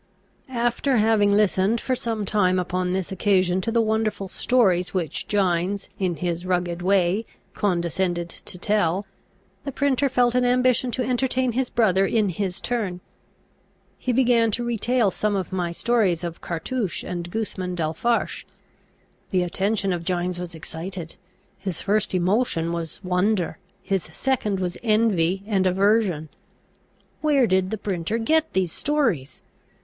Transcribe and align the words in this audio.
After 0.49 0.97
having 0.97 1.31
listened 1.31 1.79
for 1.79 1.95
some 1.95 2.25
time 2.25 2.57
upon 2.57 2.91
this 2.91 3.11
occasion 3.11 3.61
to 3.61 3.71
the 3.71 3.83
wonderful 3.83 4.27
stories 4.27 4.95
which 4.95 5.27
Gines, 5.27 5.89
in 5.99 6.15
his 6.15 6.43
rugged 6.43 6.81
way, 6.81 7.23
condescended 7.53 8.27
to 8.27 8.57
tell, 8.57 9.05
the 9.63 9.71
printer 9.71 10.09
felt 10.09 10.33
an 10.33 10.43
ambition 10.43 10.89
to 10.93 11.03
entertain 11.03 11.51
his 11.51 11.69
brother 11.69 12.03
in 12.03 12.29
his 12.29 12.59
turn. 12.59 12.99
He 13.99 14.11
began 14.11 14.49
to 14.49 14.63
retail 14.63 15.11
some 15.11 15.35
of 15.35 15.53
my 15.53 15.71
stories 15.71 16.23
of 16.23 16.41
Cartouche 16.41 17.03
and 17.03 17.29
Gusman 17.29 17.75
d'Alfarache. 17.75 18.45
The 19.29 19.43
attention 19.43 19.93
of 19.93 20.03
Gines 20.03 20.39
was 20.39 20.55
excited. 20.55 21.15
His 21.59 21.79
first 21.79 22.15
emotion 22.15 22.71
was 22.71 22.99
wonder; 23.03 23.59
his 23.83 24.05
second 24.05 24.59
was 24.59 24.79
envy 24.81 25.43
and 25.45 25.67
aversion. 25.67 26.29
Where 27.21 27.45
did 27.45 27.69
the 27.69 27.77
printer 27.77 28.17
get 28.17 28.53
these 28.53 28.71
stories? 28.71 29.43